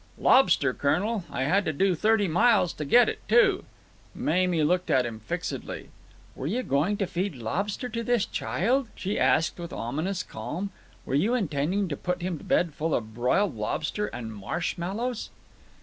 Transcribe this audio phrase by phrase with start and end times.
[0.17, 1.25] "Lobster, colonel.
[1.29, 3.65] I had to do thirty miles to get it, too."
[4.15, 5.89] Mamie looked at him fixedly.
[6.35, 10.71] "Were you going to feed lobster to this child?" she asked with ominous calm.
[11.05, 15.29] "Were you intending to put him to bed full of broiled lobster and marshmallows?"